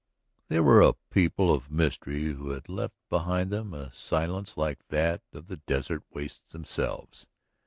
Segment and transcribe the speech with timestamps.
[0.47, 5.21] They were a people of mystery who had left behind them a silence like that
[5.31, 7.27] of the desert wastes themselves.